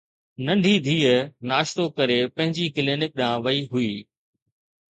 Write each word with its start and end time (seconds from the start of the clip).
ننڍي 0.45 0.73
ڌيءَ 0.85 1.11
ناشتو 1.51 1.85
ڪري 1.97 2.17
پنهنجي 2.35 2.65
ڪلينڪ 2.75 3.03
ڏانهن 3.19 3.41
وئي 3.45 3.59
هئي 3.71 3.93